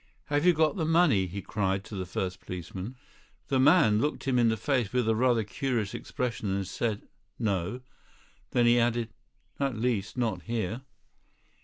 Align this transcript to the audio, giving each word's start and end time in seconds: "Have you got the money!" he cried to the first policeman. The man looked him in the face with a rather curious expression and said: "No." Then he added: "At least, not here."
"Have 0.33 0.47
you 0.47 0.53
got 0.53 0.77
the 0.77 0.83
money!" 0.83 1.27
he 1.27 1.43
cried 1.43 1.83
to 1.83 1.93
the 1.95 2.07
first 2.07 2.39
policeman. 2.43 2.95
The 3.49 3.59
man 3.59 4.01
looked 4.01 4.23
him 4.23 4.39
in 4.39 4.49
the 4.49 4.57
face 4.57 4.91
with 4.91 5.07
a 5.07 5.13
rather 5.13 5.43
curious 5.43 5.93
expression 5.93 6.49
and 6.55 6.67
said: 6.67 7.03
"No." 7.37 7.81
Then 8.49 8.65
he 8.65 8.79
added: 8.79 9.09
"At 9.59 9.77
least, 9.77 10.17
not 10.17 10.41
here." 10.41 10.81